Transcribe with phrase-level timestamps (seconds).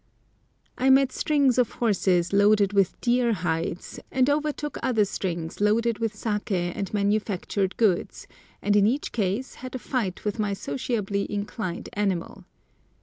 [0.79, 6.15] I met strings of horses loaded with deer hides, and overtook other strings loaded with
[6.15, 8.25] saké and manufactured goods
[8.63, 12.45] and in each case had a fight with my sociably inclined animal.